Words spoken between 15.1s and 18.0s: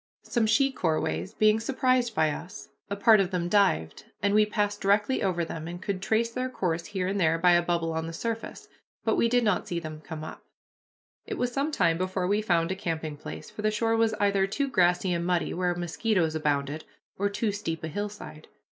and muddy, where mosquitoes abounded, or too steep a